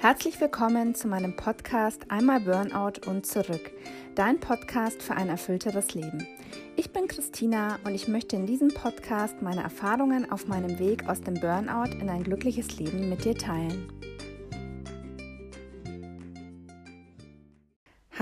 [0.00, 3.70] Herzlich willkommen zu meinem Podcast Einmal Burnout und zurück,
[4.14, 6.26] dein Podcast für ein erfüllteres Leben.
[6.74, 11.20] Ich bin Christina und ich möchte in diesem Podcast meine Erfahrungen auf meinem Weg aus
[11.20, 13.92] dem Burnout in ein glückliches Leben mit dir teilen.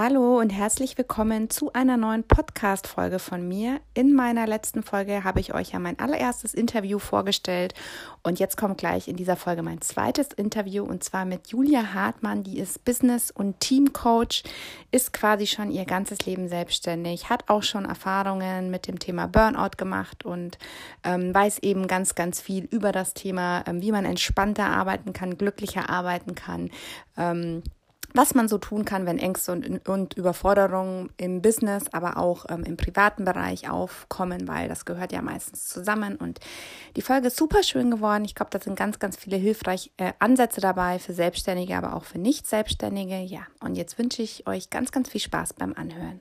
[0.01, 3.81] Hallo und herzlich willkommen zu einer neuen Podcast-Folge von mir.
[3.95, 7.75] In meiner letzten Folge habe ich euch ja mein allererstes Interview vorgestellt
[8.23, 12.45] und jetzt kommt gleich in dieser Folge mein zweites Interview und zwar mit Julia Hartmann,
[12.45, 14.45] die ist Business- und Teamcoach,
[14.93, 19.79] ist quasi schon ihr ganzes Leben selbstständig, hat auch schon Erfahrungen mit dem Thema Burnout
[19.79, 20.59] gemacht und
[21.03, 25.37] ähm, weiß eben ganz, ganz viel über das Thema, ähm, wie man entspannter arbeiten kann,
[25.37, 26.71] glücklicher arbeiten kann.
[27.17, 27.65] Ähm,
[28.15, 32.65] was man so tun kann, wenn Ängste und, und Überforderungen im Business, aber auch ähm,
[32.65, 36.17] im privaten Bereich aufkommen, weil das gehört ja meistens zusammen.
[36.17, 36.41] Und
[36.97, 38.25] die Folge ist super schön geworden.
[38.25, 42.05] Ich glaube, da sind ganz, ganz viele hilfreiche äh, Ansätze dabei für Selbstständige, aber auch
[42.05, 43.19] für Nicht-Selbstständige.
[43.19, 46.21] Ja, und jetzt wünsche ich euch ganz, ganz viel Spaß beim Anhören.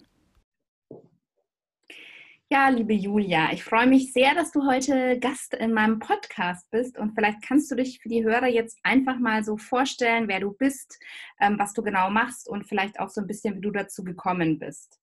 [2.50, 6.98] Ja, liebe Julia, ich freue mich sehr, dass du heute Gast in meinem Podcast bist
[6.98, 10.54] und vielleicht kannst du dich für die Hörer jetzt einfach mal so vorstellen, wer du
[10.54, 10.98] bist,
[11.42, 14.59] ähm, was du genau machst und vielleicht auch so ein bisschen, wie du dazu gekommen
[14.59, 14.98] bist.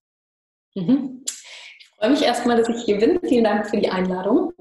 [0.74, 1.22] Mhm.
[1.78, 3.20] Ich freue mich erstmal, dass ich hier bin.
[3.22, 4.54] Vielen Dank für die Einladung.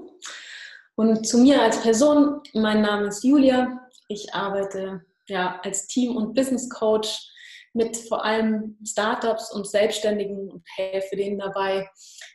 [0.94, 3.88] Und zu mir als Person, mein Name ist Julia.
[4.08, 7.30] Ich arbeite ja als Team- und Business Coach
[7.74, 11.88] mit vor allem Startups und Selbstständigen und helfe denen dabei,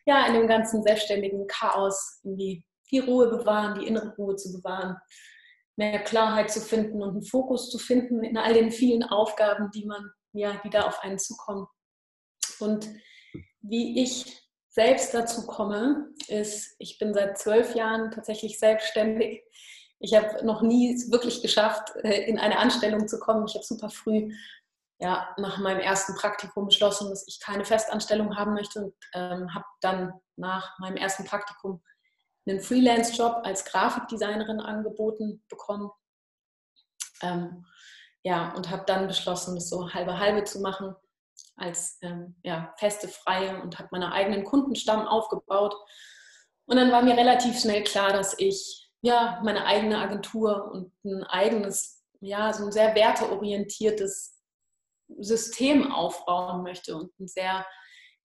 [0.05, 4.97] ja, in dem ganzen selbstständigen Chaos irgendwie die Ruhe bewahren, die innere Ruhe zu bewahren,
[5.77, 9.85] mehr Klarheit zu finden und einen Fokus zu finden in all den vielen Aufgaben, die
[9.85, 11.67] man, ja, die da auf einen zukommen.
[12.59, 12.89] Und
[13.61, 19.41] wie ich selbst dazu komme, ist, ich bin seit zwölf Jahren tatsächlich selbstständig.
[19.99, 23.45] Ich habe noch nie wirklich geschafft, äh, in eine Anstellung zu kommen.
[23.47, 24.33] Ich habe super früh
[24.99, 29.65] ja, nach meinem ersten Praktikum beschlossen, dass ich keine Festanstellung haben möchte und ähm, habe
[29.81, 31.81] dann nach meinem ersten Praktikum
[32.45, 35.89] einen Freelance-Job als Grafikdesignerin angeboten bekommen.
[37.21, 37.65] Ähm,
[38.23, 40.95] ja, und habe dann beschlossen, das so halbe halbe zu machen
[41.55, 45.75] als ähm, ja, feste Freie und habe meinen eigenen Kundenstamm aufgebaut.
[46.65, 51.23] Und dann war mir relativ schnell klar, dass ich ja meine eigene Agentur und ein
[51.23, 54.38] eigenes, ja, so ein sehr werteorientiertes
[55.19, 57.65] System aufbauen möchte und ein sehr,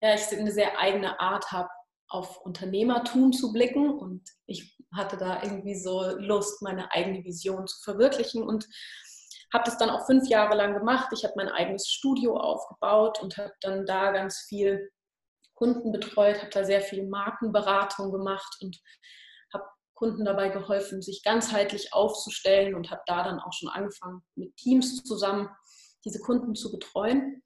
[0.01, 1.69] ja, ich eine sehr eigene Art habe,
[2.07, 3.91] auf Unternehmertum zu blicken.
[3.91, 8.67] Und ich hatte da irgendwie so Lust, meine eigene Vision zu verwirklichen und
[9.53, 11.09] habe das dann auch fünf Jahre lang gemacht.
[11.13, 14.91] Ich habe mein eigenes Studio aufgebaut und habe dann da ganz viel
[15.53, 18.77] Kunden betreut, habe da sehr viel Markenberatung gemacht und
[19.53, 19.63] habe
[19.93, 25.03] Kunden dabei geholfen, sich ganzheitlich aufzustellen und habe da dann auch schon angefangen, mit Teams
[25.03, 25.49] zusammen
[26.05, 27.41] diese Kunden zu betreuen.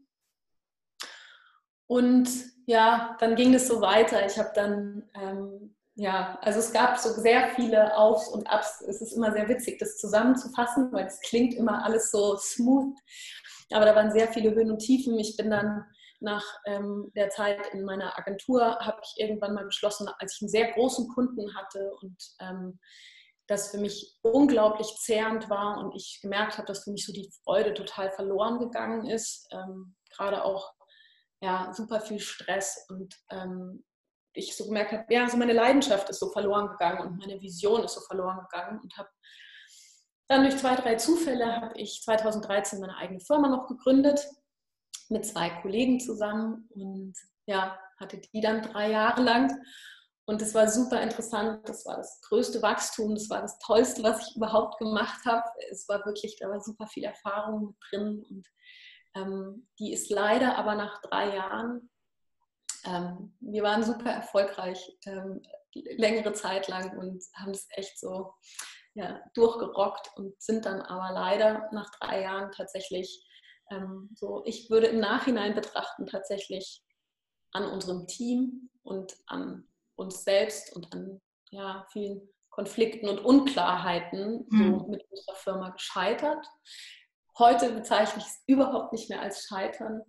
[1.88, 2.30] Und
[2.68, 4.26] ja, dann ging es so weiter.
[4.26, 8.82] Ich habe dann, ähm, ja, also es gab so sehr viele Aufs und Abs.
[8.82, 12.96] Es ist immer sehr witzig, das zusammenzufassen, weil es klingt immer alles so smooth.
[13.72, 15.18] Aber da waren sehr viele Höhen und Tiefen.
[15.18, 15.86] Ich bin dann
[16.20, 20.50] nach ähm, der Zeit in meiner Agentur, habe ich irgendwann mal beschlossen, als ich einen
[20.50, 22.80] sehr großen Kunden hatte und ähm,
[23.50, 27.32] das für mich unglaublich zehrend war und ich gemerkt habe, dass für mich so die
[27.44, 29.48] Freude total verloren gegangen ist.
[29.52, 30.72] Ähm, gerade auch
[31.42, 33.84] ja, super viel Stress und ähm,
[34.34, 37.84] ich so gemerkt habe, ja, also meine Leidenschaft ist so verloren gegangen und meine Vision
[37.84, 39.10] ist so verloren gegangen und habe
[40.28, 44.28] dann durch zwei, drei Zufälle habe ich 2013 meine eigene Firma noch gegründet
[45.10, 47.16] mit zwei Kollegen zusammen und
[47.48, 49.60] ja, hatte die dann drei Jahre lang
[50.30, 51.68] und es war super interessant.
[51.68, 53.16] Das war das größte Wachstum.
[53.16, 55.50] Das war das Tollste, was ich überhaupt gemacht habe.
[55.72, 58.24] Es war wirklich, da war super viel Erfahrung mit drin.
[58.30, 58.48] Und
[59.16, 61.90] ähm, die ist leider aber nach drei Jahren,
[62.86, 65.42] ähm, wir waren super erfolgreich ähm,
[65.74, 68.32] längere Zeit lang und haben es echt so
[68.94, 73.28] ja, durchgerockt und sind dann aber leider nach drei Jahren tatsächlich
[73.72, 76.84] ähm, so, ich würde im Nachhinein betrachten, tatsächlich
[77.52, 79.66] an unserem Team und an
[80.00, 84.80] uns selbst und an ja, vielen Konflikten und Unklarheiten mhm.
[84.80, 86.46] so mit unserer Firma gescheitert.
[87.38, 90.02] Heute bezeichne ich es überhaupt nicht mehr als Scheitern,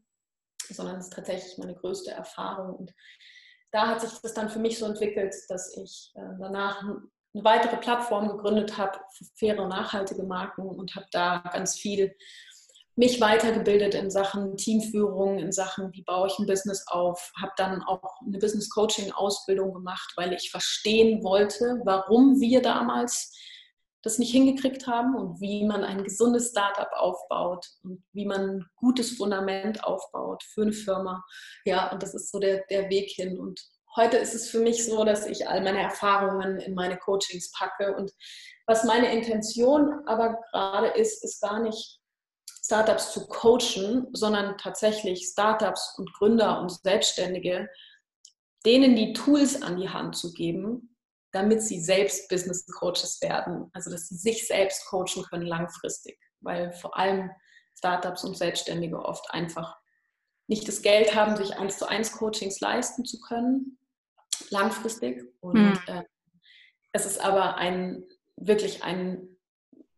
[0.68, 2.74] sondern es ist tatsächlich meine größte Erfahrung.
[2.74, 2.94] Und
[3.72, 7.76] da hat sich das dann für mich so entwickelt, dass ich äh, danach eine weitere
[7.76, 12.16] Plattform gegründet habe für faire, nachhaltige Marken und habe da ganz viel
[13.00, 17.82] mich weitergebildet in Sachen Teamführung, in Sachen, wie baue ich ein Business auf, habe dann
[17.82, 23.34] auch eine Business Coaching Ausbildung gemacht, weil ich verstehen wollte, warum wir damals
[24.02, 28.66] das nicht hingekriegt haben und wie man ein gesundes Startup aufbaut und wie man ein
[28.76, 31.24] gutes Fundament aufbaut für eine Firma.
[31.64, 33.38] Ja, und das ist so der, der Weg hin.
[33.38, 33.62] Und
[33.96, 37.96] heute ist es für mich so, dass ich all meine Erfahrungen in meine Coachings packe.
[37.96, 38.12] Und
[38.66, 41.99] was meine Intention aber gerade ist, ist gar nicht
[42.62, 47.68] Startups zu coachen, sondern tatsächlich Startups und Gründer und Selbstständige,
[48.66, 50.96] denen die Tools an die Hand zu geben,
[51.32, 53.70] damit sie selbst Business Coaches werden.
[53.72, 57.30] Also dass sie sich selbst coachen können langfristig, weil vor allem
[57.76, 59.78] Startups und Selbstständige oft einfach
[60.48, 63.78] nicht das Geld haben, sich eins zu eins Coachings leisten zu können,
[64.50, 65.24] langfristig.
[65.40, 65.78] Und hm.
[65.86, 66.02] äh,
[66.92, 68.04] es ist aber ein
[68.36, 69.29] wirklich ein,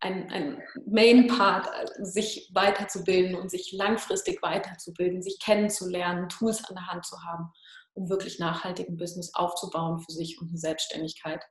[0.02, 1.68] ein, ein Main Part,
[2.00, 7.52] sich weiterzubilden und sich langfristig weiterzubilden, sich kennenzulernen, Tools an der Hand zu haben
[7.94, 11.42] um wirklich nachhaltigen Business aufzubauen für sich und eine Selbstständigkeit.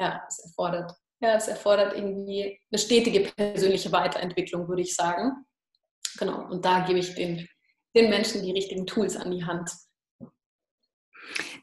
[0.00, 5.44] Ja, es erfordert, ja, es erfordert irgendwie eine stetige persönliche Weiterentwicklung, würde ich sagen.
[6.18, 7.48] Genau, und da gebe ich den,
[7.94, 9.70] den Menschen die richtigen Tools an die Hand.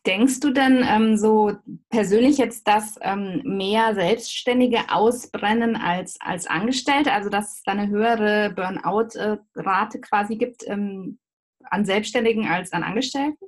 [0.08, 1.52] Denkst du denn ähm, so
[1.90, 7.12] persönlich jetzt, dass ähm, mehr Selbstständige ausbrennen als, als Angestellte?
[7.12, 11.20] Also dass es da eine höhere Burnout-Rate quasi gibt ähm,
[11.66, 13.44] an Selbstständigen als an Angestellten?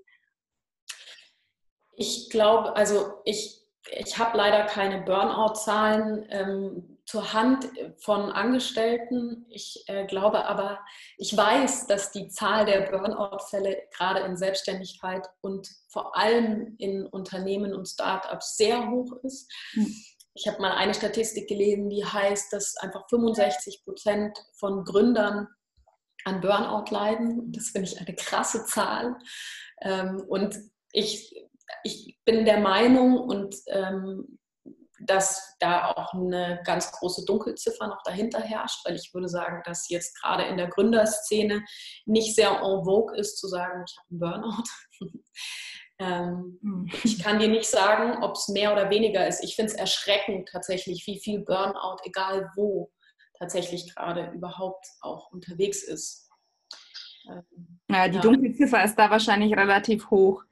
[1.95, 3.61] Ich glaube, also ich,
[3.97, 7.67] ich habe leider keine Burnout-Zahlen ähm, zur Hand
[7.97, 9.47] von Angestellten.
[9.49, 10.79] Ich äh, glaube aber,
[11.17, 17.73] ich weiß, dass die Zahl der Burnout-Fälle gerade in Selbstständigkeit und vor allem in Unternehmen
[17.73, 19.51] und Startups sehr hoch ist.
[19.71, 19.91] Hm.
[20.35, 25.47] Ich habe mal eine Statistik gelesen, die heißt, dass einfach 65 Prozent von Gründern
[26.25, 27.51] an Burnout leiden.
[27.51, 29.17] Das finde ich eine krasse Zahl.
[29.81, 30.55] Ähm, und
[30.91, 31.35] ich
[31.83, 34.39] ich bin der Meinung und ähm,
[35.01, 39.89] dass da auch eine ganz große Dunkelziffer noch dahinter herrscht, weil ich würde sagen, dass
[39.89, 41.63] jetzt gerade in der Gründerszene
[42.05, 44.63] nicht sehr en vogue ist zu sagen, ich habe einen Burnout.
[45.99, 46.91] ähm, hm.
[47.03, 49.43] ich kann dir nicht sagen, ob es mehr oder weniger ist.
[49.43, 52.91] Ich finde es erschreckend tatsächlich, wie viel Burnout, egal wo,
[53.37, 56.29] tatsächlich gerade überhaupt auch unterwegs ist.
[57.29, 58.21] Ähm, ja, die ja.
[58.21, 60.43] Dunkelziffer ist da wahrscheinlich relativ hoch.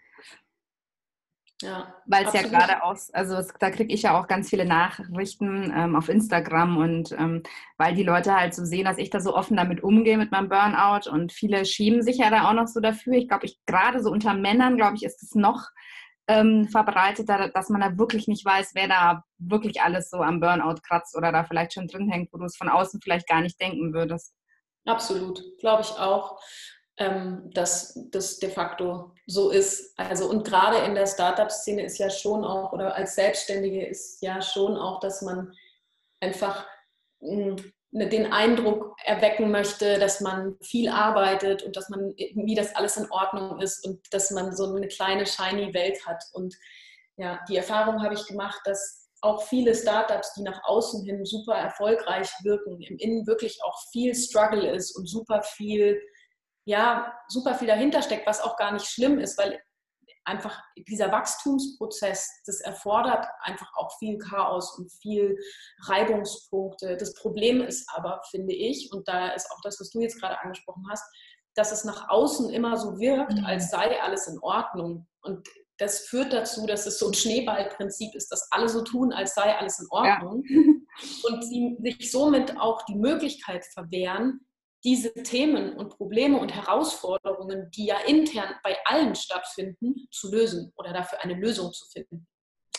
[1.62, 4.65] Ja, Weil es ja gerade aus, also es, da kriege ich ja auch ganz viele
[4.65, 7.42] Nachrichten ähm, auf Instagram und ähm,
[7.77, 10.50] weil die Leute halt so sehen, dass ich da so offen damit umgehe mit meinem
[10.50, 13.13] Burnout und viele schieben sich ja da auch noch so dafür.
[13.13, 15.69] Ich glaube, ich gerade so unter Männern, glaube ich, ist es noch
[16.27, 20.81] ähm, verbreiteter, dass man da wirklich nicht weiß, wer da wirklich alles so am Burnout
[20.83, 23.60] kratzt oder da vielleicht schon drin hängt, wo du es von außen vielleicht gar nicht
[23.60, 24.36] denken würdest.
[24.86, 26.39] Absolut, glaube ich auch
[26.98, 29.94] ähm, dass das de facto so ist.
[30.00, 34.42] Also und gerade in der Startup-Szene ist ja schon auch, oder als Selbstständige ist ja
[34.42, 35.54] schon auch, dass man
[36.20, 36.66] einfach
[37.20, 42.56] mh, hm, ne, den Eindruck erwecken möchte, dass man viel arbeitet und dass man wie
[42.56, 46.24] das alles in Ordnung ist und dass man so eine kleine shiny Welt hat.
[46.34, 46.56] Und
[47.18, 51.56] ja, die Erfahrung habe ich gemacht, dass auch viele Startups, die nach außen hin super
[51.56, 56.00] erfolgreich wirken, im Innen wirklich auch viel Struggle ist und super viel
[56.68, 59.62] ja, super viel dahinter steckt, was auch gar nicht schlimm ist, weil
[60.25, 65.38] einfach dieser Wachstumsprozess, das erfordert einfach auch viel Chaos und viel
[65.84, 66.98] Reibungspunkte.
[66.98, 70.42] Das Problem ist aber, finde ich, und da ist auch das, was du jetzt gerade
[70.42, 71.06] angesprochen hast,
[71.56, 73.46] dass es nach außen immer so wirkt, mhm.
[73.46, 75.08] als sei alles in Ordnung.
[75.22, 79.36] Und das führt dazu, dass es so ein Schneeballprinzip ist, dass alle so tun, als
[79.36, 80.44] sei alles in Ordnung.
[80.50, 80.58] Ja.
[81.30, 84.47] Und sie sich somit auch die Möglichkeit verwehren,
[84.84, 90.93] diese Themen und Probleme und Herausforderungen, die ja intern bei allen stattfinden, zu lösen oder
[90.93, 92.27] dafür eine Lösung zu finden.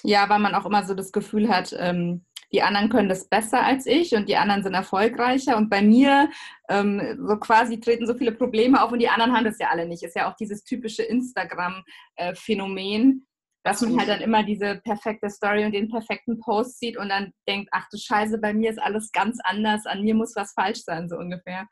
[0.05, 3.65] Ja, weil man auch immer so das Gefühl hat, ähm, die anderen können das besser
[3.65, 5.57] als ich und die anderen sind erfolgreicher.
[5.57, 6.31] Und bei mir
[6.69, 9.87] ähm, so quasi treten so viele Probleme auf und die anderen haben das ja alle
[9.87, 10.03] nicht.
[10.03, 13.27] Ist ja auch dieses typische Instagram-Phänomen,
[13.65, 17.33] dass man halt dann immer diese perfekte Story und den perfekten Post sieht und dann
[17.49, 20.83] denkt, ach du Scheiße, bei mir ist alles ganz anders, an mir muss was falsch
[20.85, 21.67] sein, so ungefähr.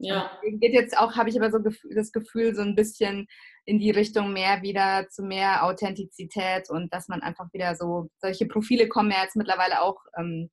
[0.00, 0.30] Ja.
[0.42, 3.26] geht jetzt auch, habe ich aber so das Gefühl, so ein bisschen
[3.64, 8.46] in die Richtung mehr wieder zu mehr Authentizität und dass man einfach wieder so, solche
[8.46, 10.50] Profile kommen ja jetzt mittlerweile auch ähm,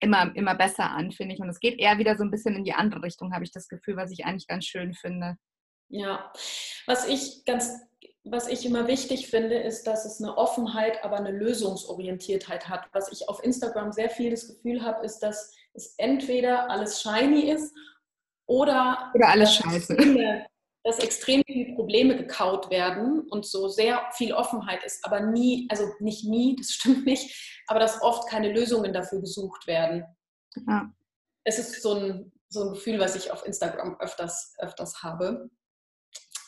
[0.00, 1.40] immer, immer besser an, finde ich.
[1.40, 3.68] Und es geht eher wieder so ein bisschen in die andere Richtung, habe ich das
[3.68, 5.36] Gefühl, was ich eigentlich ganz schön finde.
[5.88, 6.30] Ja,
[6.86, 7.80] was ich ganz
[8.24, 12.88] was ich immer wichtig finde, ist, dass es eine Offenheit, aber eine Lösungsorientiertheit hat.
[12.92, 17.50] Was ich auf Instagram sehr viel das Gefühl habe, ist, dass es entweder alles shiny
[17.50, 17.74] ist
[18.46, 19.94] oder, oder alles scheiße.
[19.94, 20.46] Extreme,
[20.84, 25.88] dass extrem viele Probleme gekaut werden und so sehr viel Offenheit ist, aber nie, also
[26.00, 30.04] nicht nie, das stimmt nicht, aber dass oft keine Lösungen dafür gesucht werden.
[30.66, 30.92] Ja.
[31.44, 35.50] Es ist so ein, so ein Gefühl, was ich auf Instagram öfters, öfters habe.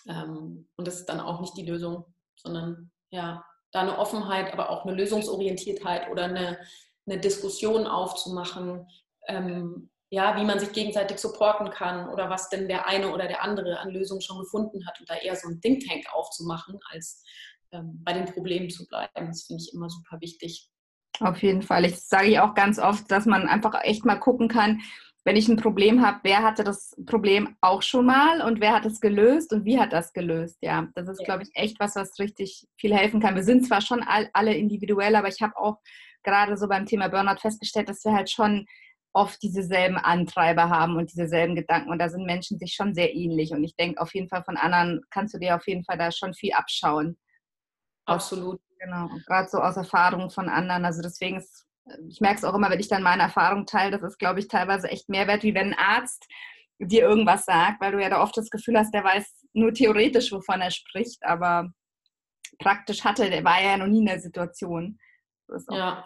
[0.08, 2.04] Ähm, und das ist dann auch nicht die Lösung,
[2.36, 6.58] sondern ja, da eine Offenheit, aber auch eine Lösungsorientiertheit oder eine,
[7.06, 8.86] eine Diskussion aufzumachen,
[9.28, 13.42] ähm, ja, wie man sich gegenseitig supporten kann oder was denn der eine oder der
[13.42, 17.24] andere an Lösungen schon gefunden hat und da eher so ein Think Tank aufzumachen, als
[17.72, 19.26] ähm, bei den Problemen zu bleiben.
[19.28, 20.70] Das finde ich immer super wichtig.
[21.20, 21.84] Auf jeden Fall.
[21.84, 24.80] Ich sage ich auch ganz oft, dass man einfach echt mal gucken kann,
[25.24, 28.84] wenn ich ein Problem habe, wer hatte das Problem auch schon mal und wer hat
[28.84, 30.58] es gelöst und wie hat das gelöst?
[30.60, 31.24] Ja, das ist, ja.
[31.24, 33.34] glaube ich, echt was, was richtig viel helfen kann.
[33.34, 35.78] Wir sind zwar schon all, alle individuell, aber ich habe auch
[36.22, 38.66] gerade so beim Thema Burnout festgestellt, dass wir halt schon
[39.14, 41.90] oft dieselben Antreiber haben und dieselben Gedanken.
[41.90, 43.52] Und da sind Menschen sich schon sehr ähnlich.
[43.52, 46.10] Und ich denke, auf jeden Fall von anderen kannst du dir auf jeden Fall da
[46.10, 47.16] schon viel abschauen.
[48.06, 48.60] Absolut.
[48.80, 50.84] Genau, gerade so aus Erfahrungen von anderen.
[50.84, 51.63] Also deswegen ist,
[52.08, 54.48] ich merke es auch immer, wenn ich dann meine Erfahrung teile, das ist, glaube ich,
[54.48, 56.26] teilweise echt mehr wert, wie wenn ein Arzt
[56.78, 60.32] dir irgendwas sagt, weil du ja da oft das Gefühl hast, der weiß nur theoretisch,
[60.32, 61.70] wovon er spricht, aber
[62.58, 64.98] praktisch hatte, der war ja noch nie in der Situation.
[65.70, 66.04] ja.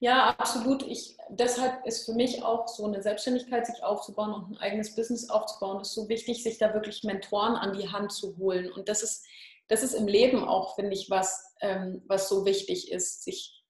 [0.00, 0.82] Ja, absolut.
[0.82, 5.30] Ich, deshalb ist für mich auch so eine Selbstständigkeit, sich aufzubauen und ein eigenes Business
[5.30, 8.70] aufzubauen, ist so wichtig, sich da wirklich Mentoren an die Hand zu holen.
[8.70, 9.24] Und das ist,
[9.68, 13.63] das ist im Leben auch, finde ich, was, ähm, was so wichtig ist, sich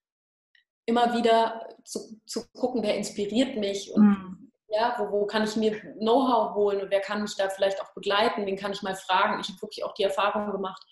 [0.86, 4.52] immer wieder zu, zu gucken, wer inspiriert mich und mhm.
[4.68, 7.92] ja, wo, wo kann ich mir Know-how holen und wer kann mich da vielleicht auch
[7.94, 9.40] begleiten, wen kann ich mal fragen.
[9.40, 10.82] Ich habe wirklich auch die Erfahrung gemacht,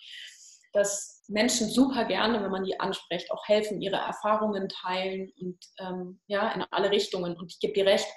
[0.72, 6.20] dass Menschen super gerne, wenn man die anspricht, auch helfen, ihre Erfahrungen teilen und ähm,
[6.26, 7.37] ja, in alle Richtungen.
[7.37, 8.08] Und ich gebe dir recht,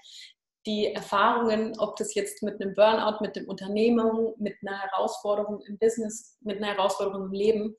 [0.65, 5.77] die Erfahrungen, ob das jetzt mit einem Burnout, mit dem Unternehmen, mit einer Herausforderung im
[5.77, 7.75] Business, mit einer Herausforderung im Leben,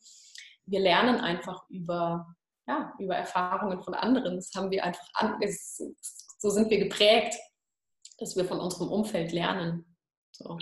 [0.66, 2.26] wir lernen einfach über,
[2.66, 4.36] ja, über Erfahrungen von anderen.
[4.36, 5.40] Das haben wir einfach, an,
[6.38, 7.34] so sind wir geprägt,
[8.18, 9.96] dass wir von unserem Umfeld lernen.
[10.32, 10.58] So.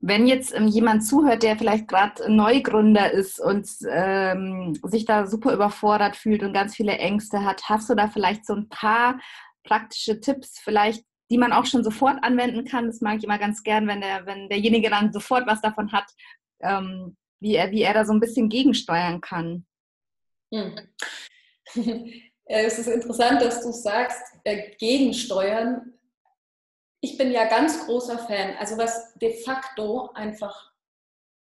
[0.00, 5.52] Wenn jetzt ähm, jemand zuhört, der vielleicht gerade Neugründer ist und ähm, sich da super
[5.52, 9.18] überfordert fühlt und ganz viele Ängste hat, hast du da vielleicht so ein paar
[9.64, 12.86] praktische Tipps, vielleicht, die man auch schon sofort anwenden kann?
[12.86, 16.06] Das mag ich immer ganz gern, wenn, der, wenn derjenige dann sofort was davon hat,
[16.60, 19.66] ähm, wie, er, wie er da so ein bisschen gegensteuern kann.
[20.52, 20.76] Hm.
[22.44, 25.98] es ist interessant, dass du sagst, äh, gegensteuern
[27.00, 28.56] ich bin ja ganz großer Fan.
[28.58, 30.72] Also was de facto einfach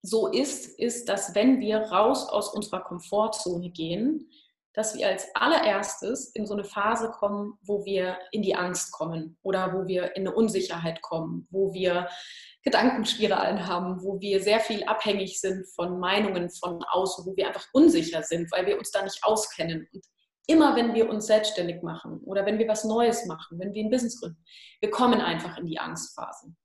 [0.02, 4.32] so ist, ist, dass wenn wir raus aus unserer Komfortzone gehen,
[4.74, 9.38] dass wir als allererstes in so eine Phase kommen, wo wir in die Angst kommen
[9.44, 12.08] oder wo wir in eine Unsicherheit kommen, wo wir
[12.64, 17.66] Gedankenspiralen haben, wo wir sehr viel abhängig sind von Meinungen von außen, wo wir einfach
[17.74, 19.88] unsicher sind, weil wir uns da nicht auskennen.
[19.92, 20.06] Und
[20.48, 23.90] immer wenn wir uns selbstständig machen oder wenn wir was Neues machen, wenn wir ein
[23.90, 24.44] Business gründen,
[24.80, 26.56] wir kommen einfach in die Angstphasen.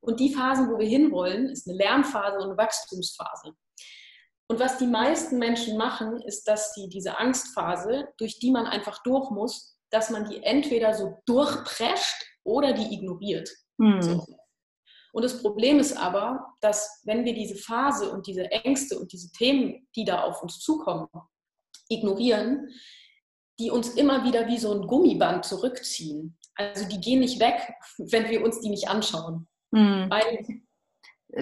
[0.00, 3.52] Und die Phasen, wo wir hinwollen, ist eine Lernphase und eine Wachstumsphase.
[4.48, 9.02] Und was die meisten Menschen machen, ist, dass sie diese Angstphase, durch die man einfach
[9.02, 13.50] durch muss, dass man die entweder so durchprescht oder die ignoriert.
[13.80, 14.02] Hm.
[14.02, 14.26] So.
[15.16, 19.32] Und das Problem ist aber, dass wenn wir diese Phase und diese Ängste und diese
[19.32, 21.08] Themen, die da auf uns zukommen,
[21.88, 22.68] ignorieren,
[23.58, 26.36] die uns immer wieder wie so ein Gummiband zurückziehen.
[26.54, 27.54] Also die gehen nicht weg,
[27.96, 29.48] wenn wir uns die nicht anschauen.
[29.74, 30.10] Hm.
[30.10, 30.46] Weil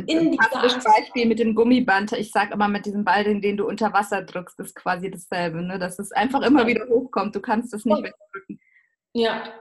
[0.06, 3.66] in dieser Beispiel mit dem Gummiband, ich sage immer mit diesem Ball, den, den du
[3.66, 5.80] unter Wasser drückst, ist quasi dasselbe, ne?
[5.80, 7.34] dass es einfach immer wieder hochkommt.
[7.34, 8.60] Du kannst es nicht wegdrücken.
[9.14, 9.52] Ja,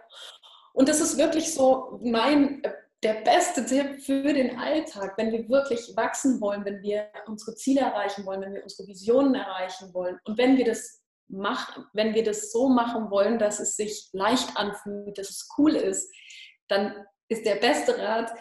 [0.74, 2.62] und das ist wirklich so mein,
[3.04, 7.82] der beste Tipp für den Alltag, wenn wir wirklich wachsen wollen, wenn wir unsere Ziele
[7.82, 12.24] erreichen wollen, wenn wir unsere Visionen erreichen wollen und wenn wir das mach, wenn wir
[12.24, 16.14] das so machen wollen, dass es sich leicht anfühlt, dass es cool ist,
[16.68, 16.94] dann
[17.28, 18.32] ist der beste Rat,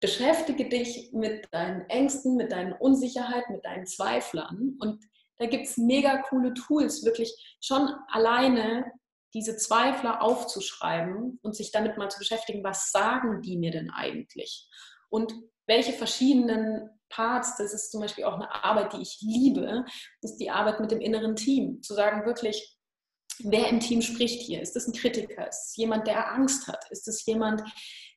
[0.00, 4.76] beschäftige dich mit deinen Ängsten, mit deinen Unsicherheiten, mit deinen Zweiflern.
[4.80, 5.02] Und
[5.38, 8.92] da gibt es mega coole Tools, wirklich schon alleine
[9.34, 14.68] diese Zweifler aufzuschreiben und sich damit mal zu beschäftigen, was sagen die mir denn eigentlich?
[15.08, 15.32] Und
[15.66, 19.84] welche verschiedenen Parts, das ist zum Beispiel auch eine Arbeit, die ich liebe,
[20.22, 21.82] ist die Arbeit mit dem inneren Team.
[21.82, 22.76] Zu sagen wirklich,
[23.38, 24.60] wer im Team spricht hier?
[24.60, 25.48] Ist es ein Kritiker?
[25.48, 26.90] Ist es jemand, der Angst hat?
[26.90, 27.62] Ist es jemand,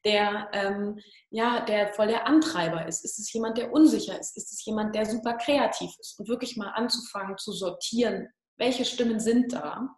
[0.04, 3.04] der, ähm, ja, der voll der Antreiber ist?
[3.04, 4.38] Ist es jemand, der unsicher ist?
[4.38, 6.20] Ist es jemand, der super kreativ ist?
[6.20, 9.90] Und wirklich mal anzufangen zu sortieren, welche Stimmen sind da?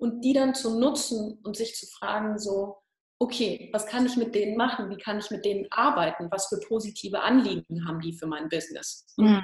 [0.00, 2.78] Und die dann zu nutzen und sich zu fragen, so,
[3.18, 4.88] okay, was kann ich mit denen machen?
[4.88, 6.28] Wie kann ich mit denen arbeiten?
[6.30, 9.06] Was für positive Anliegen haben die für mein Business?
[9.18, 9.42] Mhm.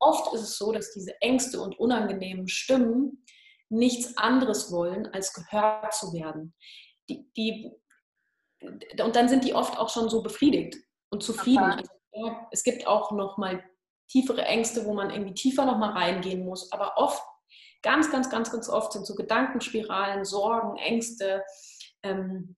[0.00, 3.24] Oft ist es so, dass diese Ängste und unangenehmen Stimmen
[3.68, 6.52] nichts anderes wollen, als gehört zu werden.
[7.08, 7.72] Die, die
[9.00, 10.76] und dann sind die oft auch schon so befriedigt
[11.10, 11.64] und zufrieden.
[11.64, 13.62] Also, ja, es gibt auch noch mal
[14.08, 16.70] tiefere Ängste, wo man irgendwie tiefer noch mal reingehen muss.
[16.72, 17.22] Aber oft,
[17.82, 21.44] ganz, ganz, ganz, ganz oft sind so Gedankenspiralen, Sorgen, Ängste,
[22.02, 22.56] ähm,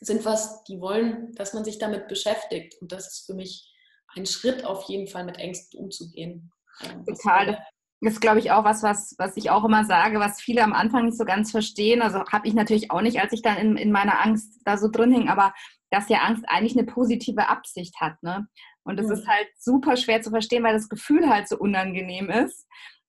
[0.00, 2.76] sind was, die wollen, dass man sich damit beschäftigt.
[2.80, 3.72] Und das ist für mich
[4.14, 6.52] ein Schritt auf jeden Fall, mit Ängsten umzugehen.
[6.82, 7.64] Ähm, Total.
[8.02, 10.74] Das ist, glaube ich, auch was, was, was ich auch immer sage, was viele am
[10.74, 12.02] Anfang nicht so ganz verstehen.
[12.02, 14.88] Also habe ich natürlich auch nicht, als ich dann in, in meiner Angst da so
[14.88, 15.54] drin hing, aber
[15.90, 18.22] dass ja Angst eigentlich eine positive Absicht hat.
[18.22, 18.46] Ne?
[18.84, 19.12] Und das mhm.
[19.12, 22.66] ist halt super schwer zu verstehen, weil das Gefühl halt so unangenehm ist.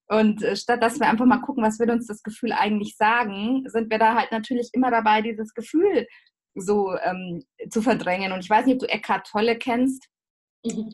[0.08, 3.64] Und äh, statt dass wir einfach mal gucken, was will uns das Gefühl eigentlich sagen,
[3.68, 6.08] sind wir da halt natürlich immer dabei, dieses Gefühl
[6.56, 8.32] so ähm, zu verdrängen.
[8.32, 10.08] Und ich weiß nicht, ob du Eckhart Tolle kennst.
[10.66, 10.90] Mhm,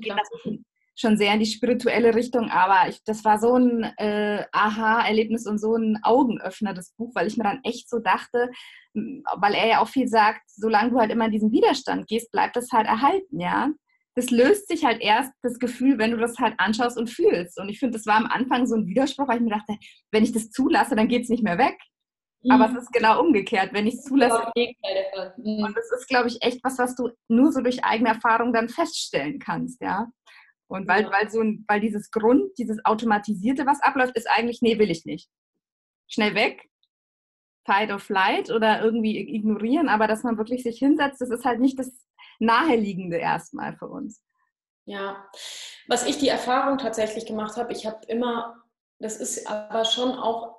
[0.96, 5.58] schon sehr in die spirituelle Richtung, aber ich, das war so ein äh, Aha-Erlebnis und
[5.58, 8.51] so ein Augenöffner, das Buch, weil ich mir dann echt so dachte,
[8.93, 12.55] weil er ja auch viel sagt, solange du halt immer in diesen Widerstand gehst, bleibt
[12.55, 13.72] das halt erhalten, ja.
[14.15, 17.60] Das löst sich halt erst das Gefühl, wenn du das halt anschaust und fühlst.
[17.60, 19.75] Und ich finde, das war am Anfang so ein Widerspruch, weil ich mir dachte,
[20.12, 21.77] wenn ich das zulasse, dann geht es nicht mehr weg.
[22.43, 22.51] Mhm.
[22.51, 24.51] Aber es ist genau umgekehrt, wenn ich es zulasse.
[24.55, 25.63] Mhm.
[25.63, 28.70] Und das ist, glaube ich, echt was, was du nur so durch eigene Erfahrung dann
[28.70, 30.08] feststellen kannst, ja.
[30.67, 31.12] Und weil, ja.
[31.12, 35.05] weil, so ein, weil dieses Grund, dieses Automatisierte, was abläuft, ist eigentlich, nee, will ich
[35.05, 35.29] nicht.
[36.08, 36.70] Schnell weg,
[37.65, 41.60] Fight or Flight oder irgendwie ignorieren, aber dass man wirklich sich hinsetzt, das ist halt
[41.60, 41.91] nicht das
[42.40, 44.24] Naheliegende erstmal für uns.
[44.86, 45.30] Ja,
[45.88, 48.63] was ich die Erfahrung tatsächlich gemacht habe, ich habe immer,
[49.00, 50.58] das ist aber schon auch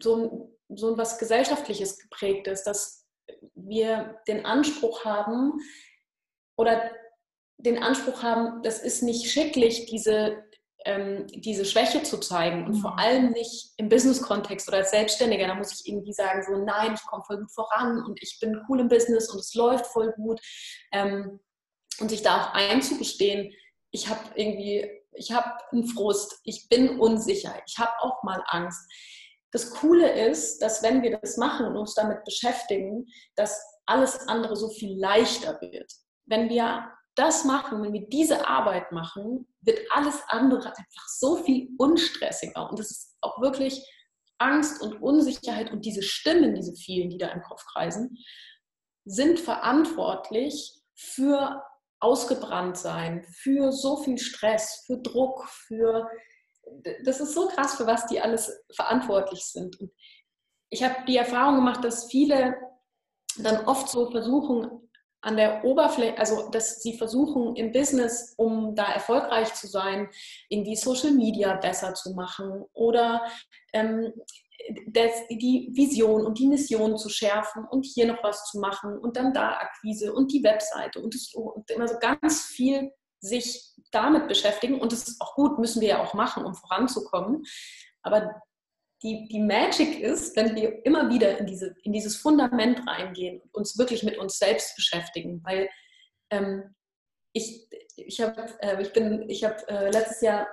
[0.00, 3.06] so, so was Gesellschaftliches geprägtes, dass
[3.54, 5.60] wir den Anspruch haben
[6.56, 6.90] oder
[7.56, 10.44] den Anspruch haben, das ist nicht schicklich, diese,
[10.84, 12.98] ähm, diese Schwäche zu zeigen und vor mhm.
[12.98, 17.06] allem nicht im Business-Kontext oder als Selbstständiger, da muss ich irgendwie sagen, so nein, ich
[17.06, 20.40] komme voll gut voran und ich bin cool im Business und es läuft voll gut
[20.92, 21.40] ähm,
[22.00, 23.52] und sich da auch einzugestehen,
[23.90, 28.90] ich habe irgendwie, ich habe einen Frust, ich bin unsicher, ich habe auch mal Angst.
[29.52, 34.56] Das Coole ist, dass wenn wir das machen und uns damit beschäftigen, dass alles andere
[34.56, 35.92] so viel leichter wird.
[36.26, 41.68] Wenn wir das machen, wenn wir diese Arbeit machen, wird alles andere einfach so viel
[41.78, 42.68] unstressiger.
[42.68, 43.84] Und das ist auch wirklich
[44.38, 48.18] Angst und Unsicherheit und diese Stimmen, diese vielen, die da im Kopf kreisen,
[49.04, 51.62] sind verantwortlich für
[52.00, 56.08] Ausgebranntsein, für so viel Stress, für Druck, für
[57.04, 59.78] das ist so krass, für was die alles verantwortlich sind.
[59.80, 59.90] Und
[60.70, 62.56] ich habe die Erfahrung gemacht, dass viele
[63.38, 64.83] dann oft so versuchen,
[65.24, 70.08] an der Oberfläche, also dass sie versuchen im Business, um da erfolgreich zu sein,
[70.48, 73.24] irgendwie Social Media besser zu machen oder
[73.72, 74.12] ähm,
[74.86, 79.16] das, die Vision und die Mission zu schärfen und hier noch was zu machen und
[79.16, 84.28] dann da Akquise und die Webseite und, das, und immer so ganz viel sich damit
[84.28, 87.44] beschäftigen und das ist auch gut, müssen wir ja auch machen, um voranzukommen.
[88.02, 88.42] Aber
[89.04, 93.54] die, die Magic ist, wenn wir immer wieder in, diese, in dieses Fundament reingehen und
[93.54, 95.42] uns wirklich mit uns selbst beschäftigen.
[95.44, 95.68] Weil
[96.30, 96.74] ähm,
[97.34, 98.82] ich, ich, hab, äh,
[99.28, 100.48] ich, habe äh, letztes Jahr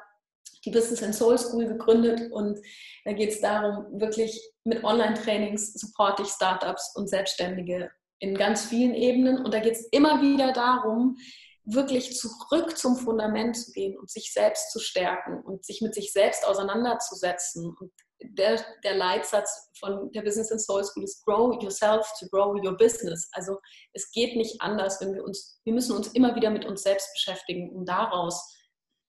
[0.65, 2.59] die Business and Soul School gegründet und
[3.05, 8.93] da geht es darum, wirklich mit Online-Trainings supporte ich Startups und Selbstständige in ganz vielen
[8.93, 11.17] Ebenen und da geht es immer wieder darum,
[11.63, 16.11] wirklich zurück zum Fundament zu gehen und sich selbst zu stärken und sich mit sich
[16.11, 17.91] selbst auseinanderzusetzen und
[18.23, 22.77] der, der Leitsatz von der Business and Soul School ist Grow yourself to grow your
[22.77, 23.29] business.
[23.33, 23.57] Also
[23.93, 27.11] es geht nicht anders, wenn wir uns, wir müssen uns immer wieder mit uns selbst
[27.13, 28.57] beschäftigen, um daraus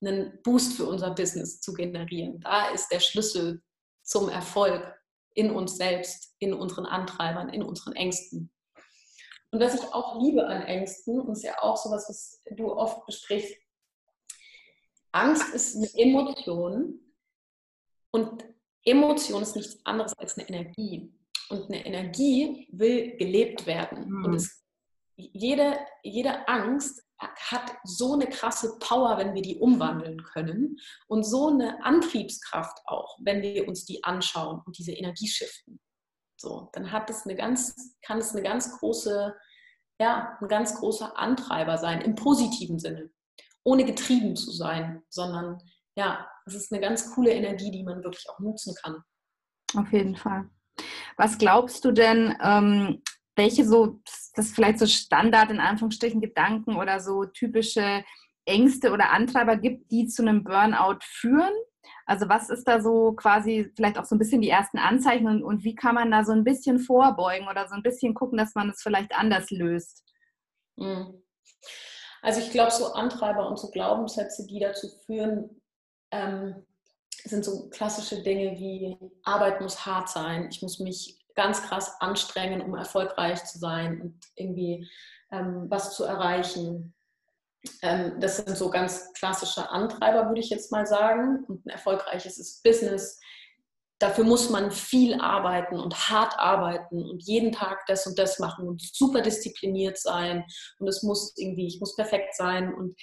[0.01, 2.41] einen Boost für unser Business zu generieren.
[2.41, 3.63] Da ist der Schlüssel
[4.03, 4.95] zum Erfolg
[5.35, 8.53] in uns selbst, in unseren Antreibern, in unseren Ängsten.
[9.51, 13.05] Und was ich auch liebe an Ängsten, und ist ja auch sowas, was du oft
[13.07, 13.55] besprichst,
[15.13, 17.01] Angst ist eine Emotion
[18.13, 18.45] und
[18.85, 21.13] Emotion ist nichts anderes als eine Energie.
[21.49, 24.09] Und eine Energie will gelebt werden.
[24.09, 24.25] Mhm.
[24.25, 24.65] Und es,
[25.17, 30.79] jede, jede Angst hat so eine krasse Power, wenn wir die umwandeln können.
[31.07, 35.81] Und so eine Antriebskraft auch, wenn wir uns die anschauen und diese Energie shiften.
[36.37, 39.35] So, dann hat es eine ganz, kann es eine ganz große,
[40.01, 43.11] ja, ein ganz großer Antreiber sein, im positiven Sinne.
[43.63, 45.63] Ohne getrieben zu sein, sondern
[45.95, 49.03] ja, das ist eine ganz coole Energie, die man wirklich auch nutzen kann.
[49.75, 50.49] Auf jeden Fall.
[51.17, 53.03] Was glaubst du denn, ähm,
[53.37, 54.01] welche so,
[54.35, 58.05] das vielleicht so Standard in Anführungsstrichen Gedanken oder so typische
[58.45, 61.53] Ängste oder Antreiber gibt, die zu einem Burnout führen?
[62.07, 65.43] Also was ist da so quasi vielleicht auch so ein bisschen die ersten Anzeichen und,
[65.43, 68.55] und wie kann man da so ein bisschen vorbeugen oder so ein bisschen gucken, dass
[68.55, 70.05] man es vielleicht anders löst?
[70.77, 71.23] Mhm.
[72.23, 75.62] Also ich glaube, so Antreiber und so Glaubenssätze, die dazu führen,
[76.13, 76.65] ähm,
[77.25, 82.61] sind so klassische Dinge wie Arbeit muss hart sein, ich muss mich ganz krass anstrengen,
[82.61, 84.89] um erfolgreich zu sein und irgendwie
[85.31, 86.95] ähm, was zu erreichen.
[87.81, 91.45] Ähm, das sind so ganz klassische Antreiber, würde ich jetzt mal sagen.
[91.49, 93.19] Und ein erfolgreiches Business.
[93.99, 98.67] Dafür muss man viel arbeiten und hart arbeiten und jeden Tag das und das machen
[98.67, 100.45] und super diszipliniert sein.
[100.79, 102.75] Und es muss irgendwie, ich muss perfekt sein.
[102.75, 102.97] Und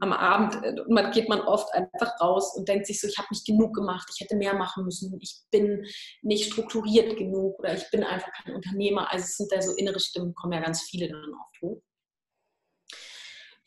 [0.00, 3.28] am Abend äh, man, geht man oft einfach raus und denkt sich so, ich habe
[3.30, 5.84] nicht genug gemacht, ich hätte mehr machen müssen, ich bin
[6.22, 9.12] nicht strukturiert genug oder ich bin einfach kein Unternehmer.
[9.12, 11.82] Also es sind da so innere Stimmen, kommen ja ganz viele dann oft hoch.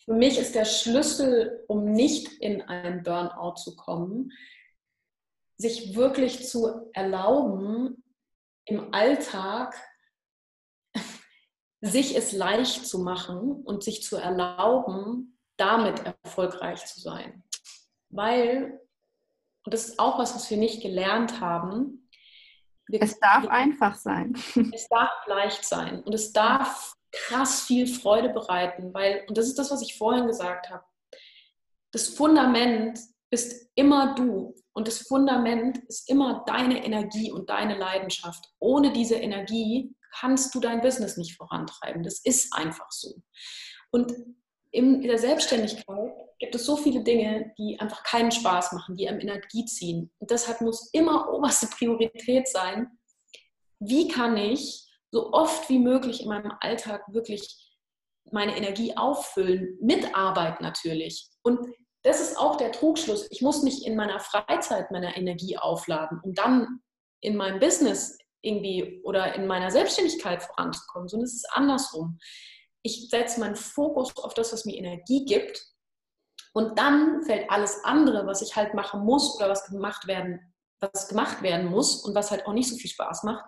[0.06, 4.32] Für mich ist der Schlüssel, um nicht in einen Burnout zu kommen,
[5.58, 8.04] sich wirklich zu erlauben,
[8.66, 9.76] im Alltag
[11.82, 17.44] sich es leicht zu machen und sich zu erlauben, damit erfolgreich zu sein.
[18.10, 18.80] Weil,
[19.64, 22.10] und das ist auch was, was wir nicht gelernt haben,
[23.00, 24.34] es darf einfach sein.
[24.74, 29.60] Es darf leicht sein und es darf krass viel Freude bereiten, weil, und das ist
[29.60, 30.84] das, was ich vorhin gesagt habe,
[31.92, 38.46] das Fundament bist immer du und das Fundament ist immer deine Energie und deine Leidenschaft.
[38.60, 42.04] Ohne diese Energie kannst du dein Business nicht vorantreiben.
[42.04, 43.22] Das ist einfach so.
[43.92, 44.14] Und
[44.72, 49.20] in der Selbstständigkeit gibt es so viele Dinge, die einfach keinen Spaß machen, die einem
[49.20, 50.12] Energie ziehen.
[50.20, 52.88] Und deshalb muss immer oberste Priorität sein,
[53.80, 57.72] wie kann ich so oft wie möglich in meinem Alltag wirklich
[58.32, 61.30] meine Energie auffüllen, mit Arbeit natürlich.
[61.44, 61.60] Und
[62.04, 63.28] das ist auch der Trugschluss.
[63.30, 66.80] Ich muss mich in meiner Freizeit meiner Energie aufladen, um dann
[67.20, 72.18] in meinem Business irgendwie oder in meiner Selbstständigkeit voranzukommen, sondern es ist andersrum.
[72.84, 75.62] Ich setze meinen Fokus auf das, was mir Energie gibt
[76.54, 81.08] und dann fällt alles andere, was ich halt machen muss oder was gemacht werden, was
[81.08, 83.46] gemacht werden muss und was halt auch nicht so viel Spaß macht,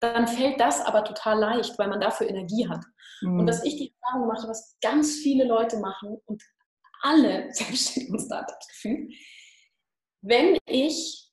[0.00, 2.84] dann fällt das aber total leicht, weil man dafür Energie hat.
[3.20, 3.40] Mhm.
[3.40, 6.42] Und dass ich die Erfahrung mache, was ganz viele Leute machen und
[7.02, 9.12] alle selbstständigen Startups gefühlt,
[10.22, 11.30] wenn ich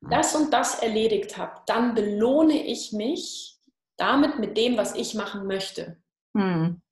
[0.00, 3.58] das und das erledigt habe, dann belohne ich mich
[3.96, 6.02] damit mit dem, was ich machen möchte.
[6.34, 6.82] Mhm.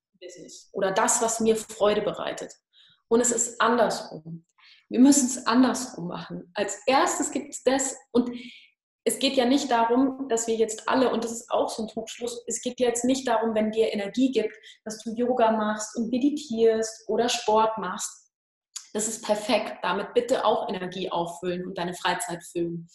[0.73, 2.53] Oder das, was mir Freude bereitet.
[3.09, 4.47] Und es ist andersrum.
[4.89, 6.51] Wir müssen es andersrum machen.
[6.55, 8.31] Als erstes gibt es das und
[9.05, 11.89] es geht ja nicht darum, dass wir jetzt alle, und das ist auch so ein
[11.89, 16.11] Trugschluss, es geht jetzt nicht darum, wenn dir Energie gibt, dass du Yoga machst und
[16.11, 18.31] meditierst oder Sport machst.
[18.93, 19.79] Das ist perfekt.
[19.83, 22.89] Damit bitte auch Energie auffüllen und deine Freizeit füllen.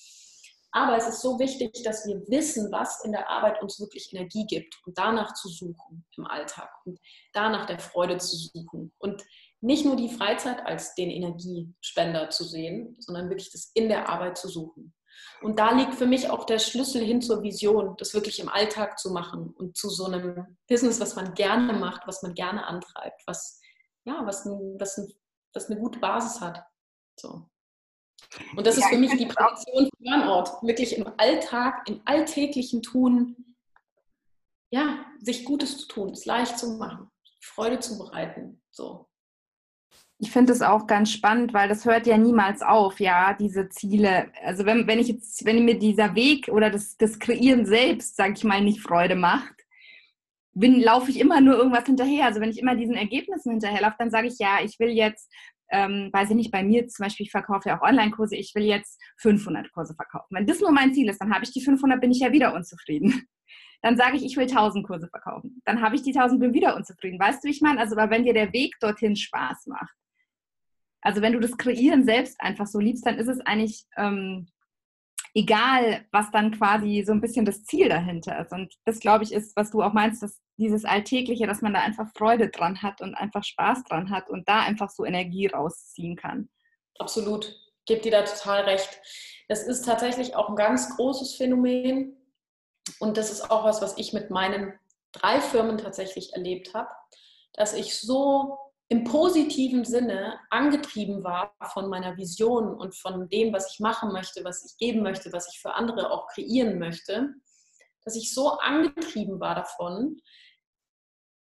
[0.77, 4.45] Aber es ist so wichtig, dass wir wissen, was in der Arbeit uns wirklich Energie
[4.45, 6.99] gibt und danach zu suchen im Alltag und
[7.33, 9.25] danach der Freude zu suchen und
[9.59, 14.37] nicht nur die Freizeit als den Energiespender zu sehen, sondern wirklich das in der Arbeit
[14.37, 14.93] zu suchen.
[15.41, 18.99] Und da liegt für mich auch der Schlüssel hin zur Vision, das wirklich im Alltag
[18.99, 23.23] zu machen und zu so einem Business, was man gerne macht, was man gerne antreibt,
[23.25, 23.59] was,
[24.05, 25.11] ja, was, ein, was, ein,
[25.55, 26.63] was eine gute Basis hat.
[27.19, 27.49] So.
[28.55, 30.65] Und das ja, ist für mich die Prävention von Burnout.
[30.65, 33.55] Wirklich im Alltag, im alltäglichen Tun,
[34.69, 37.09] ja, sich Gutes zu tun, es leicht zu machen,
[37.41, 38.61] Freude zu bereiten.
[38.69, 39.07] So
[40.19, 44.31] ich finde es auch ganz spannend, weil das hört ja niemals auf, ja, diese Ziele.
[44.43, 48.33] Also wenn, wenn ich jetzt, wenn mir dieser Weg oder das, das Kreieren selbst, sage
[48.35, 49.53] ich mal, nicht Freude macht,
[50.53, 52.25] bin, laufe ich immer nur irgendwas hinterher.
[52.25, 55.31] Also wenn ich immer diesen Ergebnissen hinterherlaufe, dann sage ich, ja, ich will jetzt,
[55.69, 58.63] ähm, weiß ich nicht, bei mir zum Beispiel, ich verkaufe ja auch Online-Kurse, ich will
[58.63, 60.27] jetzt 500 Kurse verkaufen.
[60.31, 62.53] Wenn das nur mein Ziel ist, dann habe ich die 500, bin ich ja wieder
[62.53, 63.27] unzufrieden.
[63.83, 65.61] Dann sage ich, ich will 1000 Kurse verkaufen.
[65.63, 67.19] Dann habe ich die 1000, bin wieder unzufrieden.
[67.19, 67.79] Weißt du, wie ich meine?
[67.79, 69.93] Also, aber wenn dir der Weg dorthin Spaß macht,
[71.01, 74.47] also wenn du das Kreieren selbst einfach so liebst, dann ist es eigentlich ähm,
[75.33, 78.51] egal, was dann quasi so ein bisschen das Ziel dahinter ist.
[78.51, 81.81] Und das, glaube ich, ist, was du auch meinst, dass dieses Alltägliche, dass man da
[81.81, 86.15] einfach Freude dran hat und einfach Spaß dran hat und da einfach so Energie rausziehen
[86.15, 86.49] kann.
[86.99, 87.55] Absolut.
[87.85, 88.99] Gebe dir da total recht.
[89.47, 92.17] Das ist tatsächlich auch ein ganz großes Phänomen.
[92.99, 94.73] Und das ist auch was, was ich mit meinen
[95.11, 96.89] drei Firmen tatsächlich erlebt habe,
[97.53, 98.57] dass ich so
[98.89, 104.43] im positiven Sinne angetrieben war von meiner Vision und von dem, was ich machen möchte,
[104.45, 107.33] was ich geben möchte, was ich für andere auch kreieren möchte,
[108.05, 110.21] dass ich so angetrieben war davon,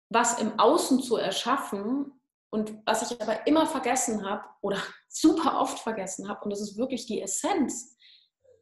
[0.09, 2.13] was im Außen zu erschaffen
[2.49, 4.77] und was ich aber immer vergessen habe oder
[5.09, 7.96] super oft vergessen habe, und das ist wirklich die Essenz,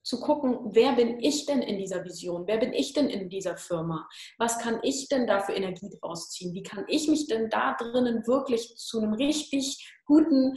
[0.06, 2.46] zu gucken, wer bin ich denn in dieser Vision?
[2.46, 4.08] Wer bin ich denn in dieser Firma?
[4.38, 6.54] Was kann ich denn da für Energie draus ziehen?
[6.54, 10.56] Wie kann ich mich denn da drinnen wirklich zu einem richtig guten,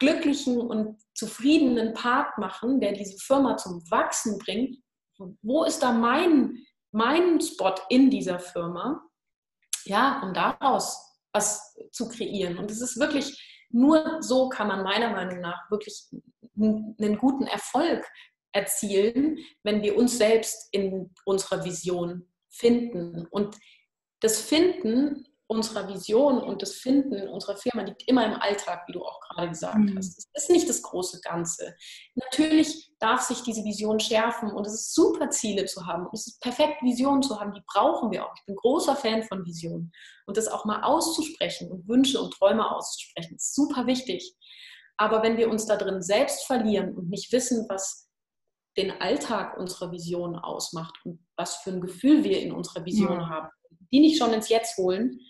[0.00, 4.78] glücklichen und zufriedenen Part machen, der diese Firma zum Wachsen bringt?
[5.42, 6.58] Wo ist da mein,
[6.90, 9.00] mein Spot in dieser Firma?
[9.84, 11.00] Ja, um daraus
[11.32, 12.58] was zu kreieren.
[12.58, 16.08] Und es ist wirklich, nur so kann man meiner Meinung nach wirklich
[16.58, 18.04] einen guten Erfolg
[18.56, 23.26] erzielen, wenn wir uns selbst in unserer Vision finden.
[23.30, 23.56] Und
[24.20, 29.04] das Finden unserer Vision und das Finden unserer Firma liegt immer im Alltag, wie du
[29.04, 29.96] auch gerade gesagt mhm.
[29.96, 30.26] hast.
[30.32, 31.76] Es ist nicht das große Ganze.
[32.14, 36.06] Natürlich darf sich diese Vision schärfen und es ist super, Ziele zu haben.
[36.06, 37.52] Und es ist perfekt, Visionen zu haben.
[37.52, 38.32] Die brauchen wir auch.
[38.36, 39.92] Ich bin großer Fan von Visionen.
[40.26, 44.34] Und das auch mal auszusprechen und Wünsche und Träume auszusprechen, ist super wichtig.
[44.96, 48.05] Aber wenn wir uns da drin selbst verlieren und nicht wissen, was
[48.76, 53.28] den Alltag unserer Vision ausmacht und was für ein Gefühl wir in unserer Vision ja.
[53.28, 53.48] haben,
[53.92, 55.20] die nicht schon ins Jetzt holen,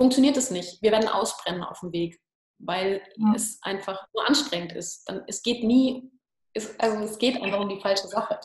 [0.00, 0.80] funktioniert es nicht.
[0.82, 2.20] Wir werden ausbrennen auf dem Weg,
[2.58, 3.32] weil ja.
[3.34, 5.08] es einfach nur anstrengend ist.
[5.08, 6.10] Dann, es geht nie,
[6.54, 8.40] es, also es geht einfach um die falsche Sache.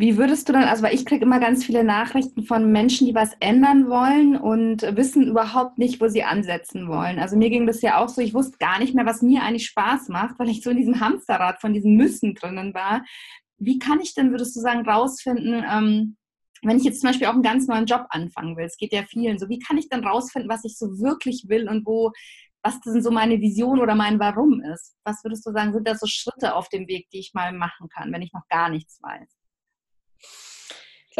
[0.00, 3.14] Wie würdest du dann, also weil ich kriege immer ganz viele Nachrichten von Menschen, die
[3.14, 7.18] was ändern wollen und wissen überhaupt nicht, wo sie ansetzen wollen.
[7.18, 9.66] Also mir ging das ja auch so, ich wusste gar nicht mehr, was mir eigentlich
[9.66, 13.04] Spaß macht, weil ich so in diesem Hamsterrad von diesen Müssen drinnen war.
[13.58, 16.16] Wie kann ich denn, würdest du sagen, rausfinden, ähm,
[16.62, 19.02] wenn ich jetzt zum Beispiel auch einen ganz neuen Job anfangen will, es geht ja
[19.02, 22.10] vielen so, wie kann ich dann rausfinden, was ich so wirklich will und wo,
[22.62, 24.96] was denn so meine Vision oder mein Warum ist?
[25.04, 27.90] Was würdest du sagen, sind da so Schritte auf dem Weg, die ich mal machen
[27.90, 29.39] kann, wenn ich noch gar nichts weiß?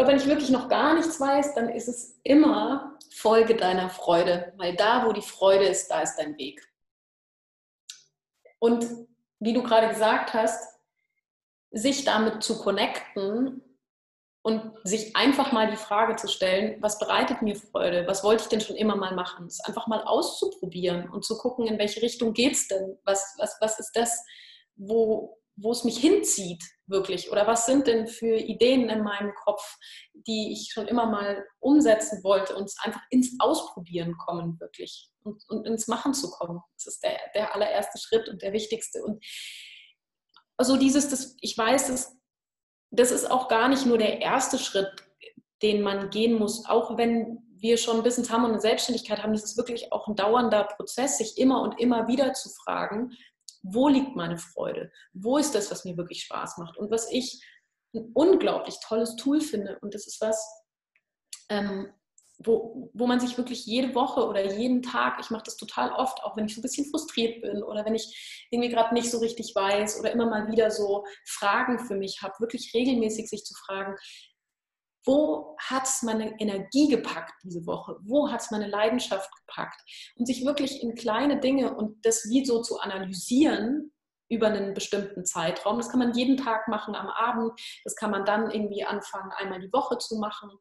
[0.01, 4.51] Glaube, wenn ich wirklich noch gar nichts weiß, dann ist es immer Folge deiner Freude,
[4.57, 6.67] weil da, wo die Freude ist, da ist dein Weg.
[8.57, 8.83] Und
[9.39, 10.79] wie du gerade gesagt hast,
[11.69, 13.61] sich damit zu connecten
[14.41, 18.07] und sich einfach mal die Frage zu stellen, was bereitet mir Freude?
[18.07, 19.45] Was wollte ich denn schon immer mal machen?
[19.45, 22.97] Es einfach mal auszuprobieren und zu gucken, in welche Richtung geht es denn?
[23.03, 24.25] Was, was, was ist das,
[24.75, 27.31] wo, wo es mich hinzieht, wirklich?
[27.31, 29.77] Oder was sind denn für Ideen in meinem Kopf,
[30.13, 35.65] die ich schon immer mal umsetzen wollte und einfach ins Ausprobieren kommen, wirklich und, und
[35.65, 36.61] ins Machen zu kommen?
[36.75, 39.03] Das ist der, der allererste Schritt und der wichtigste.
[39.03, 39.23] Und
[40.57, 42.15] also dieses, das, ich weiß, das,
[42.91, 44.91] das ist auch gar nicht nur der erste Schritt,
[45.63, 49.33] den man gehen muss, auch wenn wir schon ein bisschen haben und eine Selbstständigkeit haben,
[49.33, 53.15] das ist wirklich auch ein dauernder Prozess, sich immer und immer wieder zu fragen,
[53.63, 54.91] wo liegt meine Freude?
[55.13, 56.77] Wo ist das, was mir wirklich Spaß macht?
[56.77, 57.43] Und was ich
[57.93, 60.43] ein unglaublich tolles Tool finde, und das ist was,
[61.49, 61.91] ähm,
[62.43, 66.23] wo, wo man sich wirklich jede Woche oder jeden Tag, ich mache das total oft,
[66.23, 69.19] auch wenn ich so ein bisschen frustriert bin oder wenn ich irgendwie gerade nicht so
[69.19, 73.53] richtig weiß oder immer mal wieder so Fragen für mich habe, wirklich regelmäßig sich zu
[73.65, 73.95] fragen,
[75.05, 77.97] wo hat es meine Energie gepackt diese Woche?
[78.01, 79.81] Wo hat es meine Leidenschaft gepackt?
[80.15, 83.91] Und sich wirklich in kleine Dinge und das wie so zu analysieren
[84.29, 85.77] über einen bestimmten Zeitraum.
[85.77, 87.51] Das kann man jeden Tag machen am Abend.
[87.83, 90.51] Das kann man dann irgendwie anfangen, einmal die Woche zu machen.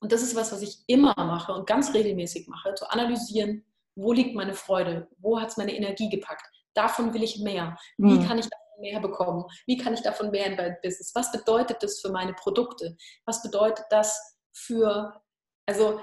[0.00, 3.64] Und das ist was, was ich immer mache und ganz regelmäßig mache, zu analysieren,
[3.96, 5.08] wo liegt meine Freude?
[5.18, 6.46] Wo hat es meine Energie gepackt?
[6.74, 7.76] Davon will ich mehr.
[7.96, 8.26] Wie mhm.
[8.26, 8.46] kann ich
[8.78, 9.44] mehr bekommen?
[9.66, 11.14] Wie kann ich davon mehr in mein Business?
[11.14, 12.96] Was bedeutet das für meine Produkte?
[13.24, 15.20] Was bedeutet das für,
[15.66, 16.00] also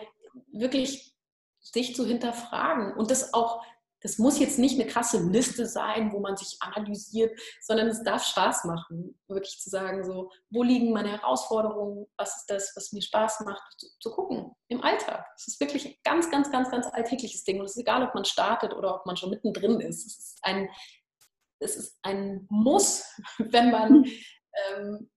[0.51, 1.15] wirklich
[1.59, 3.63] sich zu hinterfragen und das auch,
[4.01, 8.23] das muss jetzt nicht eine krasse Liste sein, wo man sich analysiert, sondern es darf
[8.23, 12.05] Spaß machen, wirklich zu sagen, so, wo liegen meine Herausforderungen?
[12.15, 15.25] Was ist das, was mir Spaß macht, zu, zu gucken im Alltag?
[15.35, 18.13] Es ist wirklich ein ganz, ganz, ganz, ganz alltägliches Ding und es ist egal, ob
[18.13, 20.05] man startet oder ob man schon mittendrin ist.
[20.05, 20.69] Es ist ein
[21.59, 23.05] es ist ein Muss,
[23.37, 24.05] wenn man
[24.67, 25.09] ähm,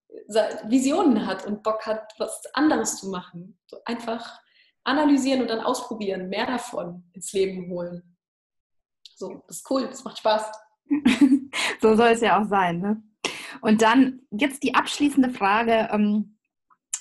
[0.65, 3.59] Visionen hat und Bock hat, was anderes zu machen.
[3.67, 4.41] So einfach
[4.85, 8.17] analysieren und dann ausprobieren, mehr davon ins Leben holen.
[9.17, 10.51] So, das ist cool, das macht Spaß.
[11.83, 12.81] so soll es ja auch sein.
[12.81, 13.03] Ne?
[13.61, 15.89] Und dann jetzt die abschließende Frage.
[15.93, 16.38] Ähm,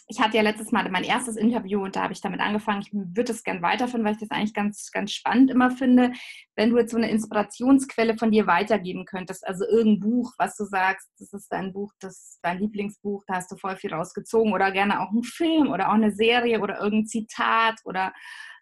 [0.09, 2.81] ich hatte ja letztes Mal mein erstes Interview und da habe ich damit angefangen.
[2.81, 6.13] Ich würde es gerne weiterführen, weil ich das eigentlich ganz, ganz spannend immer finde.
[6.55, 10.63] Wenn du jetzt so eine Inspirationsquelle von dir weitergeben könntest, also irgendein Buch, was du
[10.63, 14.53] sagst, das ist dein Buch, das ist dein Lieblingsbuch, da hast du voll viel rausgezogen
[14.53, 18.13] oder gerne auch ein Film oder auch eine Serie oder irgendein Zitat oder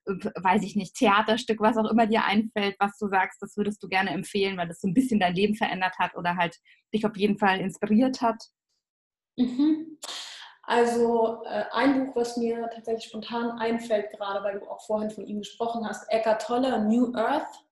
[0.07, 3.83] äh, weiß ich nicht, Theaterstück, was auch immer dir einfällt, was du sagst, das würdest
[3.83, 6.57] du gerne empfehlen, weil das so ein bisschen dein Leben verändert hat oder halt
[6.91, 8.41] dich auf jeden Fall inspiriert hat?
[9.37, 9.99] Mhm.
[10.67, 15.25] Also äh, ein Buch, was mir tatsächlich spontan einfällt, gerade weil du auch vorhin von
[15.25, 17.63] ihm gesprochen hast, Eckhart Tolle, New Earth.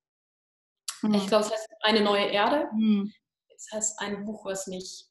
[1.01, 1.15] Mhm.
[1.15, 2.69] Ich glaube, es heißt Eine neue Erde.
[2.73, 3.12] Mhm.
[3.56, 5.06] Es heißt ein Buch, was mich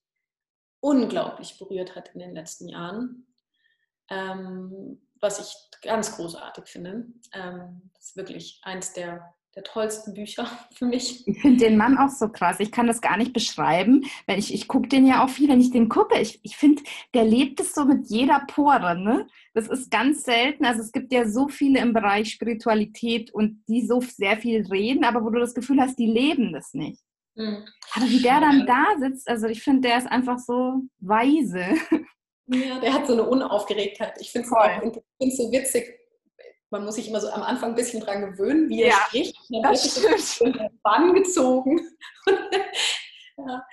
[0.81, 3.27] unglaublich berührt hat in den letzten Jahren.
[4.09, 7.07] Ähm, was ich ganz großartig finde.
[7.33, 11.27] Ähm, das ist wirklich eins der der tollsten Bücher für mich.
[11.27, 12.61] Ich finde den Mann auch so krass.
[12.61, 15.61] Ich kann das gar nicht beschreiben, weil ich, ich gucke den ja auch viel, wenn
[15.61, 16.19] ich den gucke.
[16.21, 16.83] Ich, ich finde,
[17.15, 18.99] der lebt es so mit jeder Pore.
[18.99, 19.27] Ne?
[19.55, 20.65] Das ist ganz selten.
[20.65, 25.05] Also es gibt ja so viele im Bereich Spiritualität und die so sehr viel reden,
[25.05, 27.03] aber wo du das Gefühl hast, die leben das nicht.
[27.35, 27.65] Mhm.
[27.95, 31.65] Aber wie der dann da sitzt, also ich finde, der ist einfach so weise.
[32.49, 34.21] Ja, der hat so eine Unaufgeregtheit.
[34.21, 34.49] Ich finde
[35.21, 35.95] es so witzig,
[36.73, 39.37] man muss sich immer so am Anfang ein bisschen dran gewöhnen, wie er ja, spricht.
[39.51, 40.47] Und dann das wird so
[40.83, 41.81] Bann gezogen.
[43.37, 43.67] ja.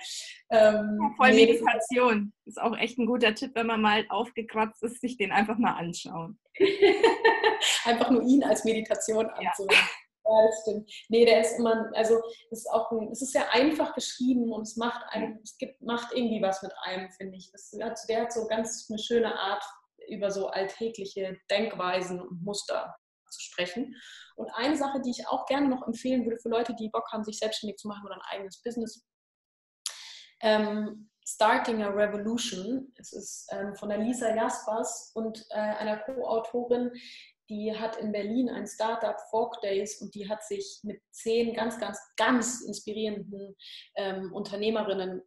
[0.50, 2.32] Ähm, ja, voll nee, Meditation.
[2.44, 5.72] Ist auch echt ein guter Tipp, wenn man mal aufgekratzt ist, sich den einfach mal
[5.72, 6.38] anschauen.
[7.84, 9.70] einfach nur ihn als Meditation anzuhören.
[9.70, 9.88] Ja.
[10.22, 10.92] Ja, das stimmt.
[11.08, 14.62] Nee, der ist immer, also es ist auch ein, es ist sehr einfach geschrieben und
[14.62, 17.50] es macht einem, es gibt, macht irgendwie was mit einem, finde ich.
[17.50, 19.64] Das hat, der hat so ganz eine schöne Art,
[20.08, 22.94] über so alltägliche Denkweisen und Muster
[23.30, 23.94] zu sprechen.
[24.36, 27.24] Und eine Sache, die ich auch gerne noch empfehlen würde für Leute, die Bock haben,
[27.24, 29.06] sich selbstständig zu machen oder ein eigenes Business,
[30.40, 32.92] ähm, Starting a Revolution.
[32.96, 36.90] Es ist ähm, von der Lisa Jaspers und äh, einer Co-Autorin,
[37.48, 41.78] die hat in Berlin ein Startup Fork Days und die hat sich mit zehn ganz,
[41.78, 43.56] ganz, ganz inspirierenden
[43.96, 45.22] ähm, Unternehmerinnen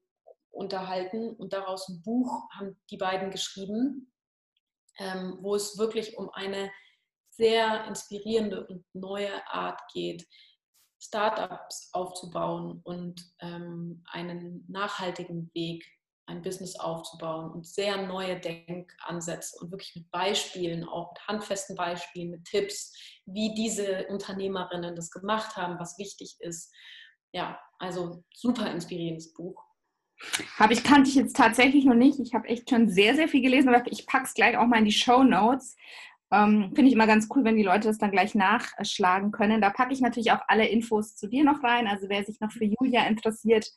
[0.52, 4.13] unterhalten und daraus ein Buch haben die beiden geschrieben
[5.00, 6.72] ähm, wo es wirklich um eine
[7.32, 10.28] sehr inspirierende und neue Art geht,
[11.02, 15.86] Startups aufzubauen und ähm, einen nachhaltigen Weg,
[16.26, 22.30] ein Business aufzubauen und sehr neue Denkansätze und wirklich mit Beispielen, auch mit handfesten Beispielen,
[22.30, 22.94] mit Tipps,
[23.26, 26.74] wie diese Unternehmerinnen das gemacht haben, was wichtig ist.
[27.34, 29.62] Ja, also super inspirierendes Buch.
[30.58, 32.20] Habe ich, kannte ich jetzt tatsächlich noch nicht.
[32.20, 34.80] Ich habe echt schon sehr, sehr viel gelesen, aber ich packe es gleich auch mal
[34.80, 35.76] in die Show Notes.
[36.32, 39.62] Ähm, Finde ich immer ganz cool, wenn die Leute das dann gleich nachschlagen können.
[39.62, 41.88] Da packe ich natürlich auch alle Infos zu dir noch rein.
[41.88, 43.68] Also wer sich noch für Julia interessiert,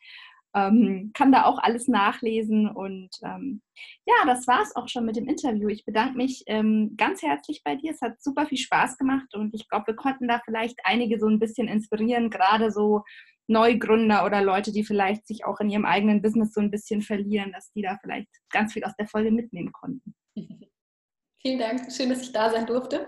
[0.55, 2.69] ähm, kann da auch alles nachlesen.
[2.69, 3.61] Und ähm,
[4.07, 5.69] ja, das war es auch schon mit dem Interview.
[5.69, 7.91] Ich bedanke mich ähm, ganz herzlich bei dir.
[7.93, 11.29] Es hat super viel Spaß gemacht und ich glaube, wir konnten da vielleicht einige so
[11.29, 13.03] ein bisschen inspirieren, gerade so
[13.49, 17.53] Neugründer oder Leute, die vielleicht sich auch in ihrem eigenen Business so ein bisschen verlieren,
[17.53, 20.15] dass die da vielleicht ganz viel aus der Folge mitnehmen konnten.
[21.41, 23.07] Vielen Dank, schön, dass ich da sein durfte.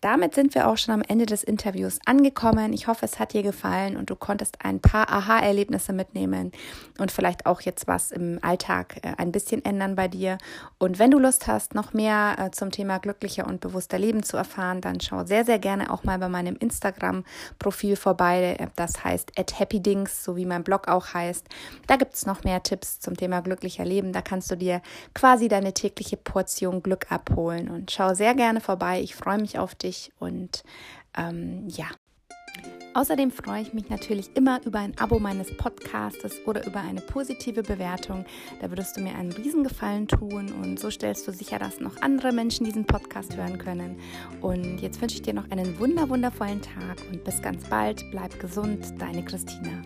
[0.00, 2.72] Damit sind wir auch schon am Ende des Interviews angekommen.
[2.72, 6.52] Ich hoffe, es hat dir gefallen und du konntest ein paar Aha-Erlebnisse mitnehmen
[6.98, 10.38] und vielleicht auch jetzt was im Alltag äh, ein bisschen ändern bei dir.
[10.78, 14.38] Und wenn du Lust hast, noch mehr äh, zum Thema glücklicher und bewusster Leben zu
[14.38, 18.56] erfahren, dann schau sehr, sehr gerne auch mal bei meinem Instagram-Profil vorbei.
[18.58, 21.46] Äh, das heißt at happydings, so wie mein Blog auch heißt.
[21.88, 24.14] Da gibt es noch mehr Tipps zum Thema glücklicher Leben.
[24.14, 24.80] Da kannst du dir
[25.14, 27.68] quasi deine tägliche Portion Glück abholen.
[27.68, 29.02] Und schau sehr gerne vorbei.
[29.02, 30.62] Ich freue mich auf dich dich und
[31.16, 31.86] ähm, ja.
[32.92, 37.62] Außerdem freue ich mich natürlich immer über ein Abo meines Podcastes oder über eine positive
[37.62, 38.24] Bewertung.
[38.60, 42.32] Da würdest du mir einen Riesengefallen tun und so stellst du sicher, dass noch andere
[42.32, 44.00] Menschen diesen Podcast hören können.
[44.40, 48.04] Und jetzt wünsche ich dir noch einen wunder wundervollen Tag und bis ganz bald.
[48.10, 49.82] Bleib gesund, deine Christina.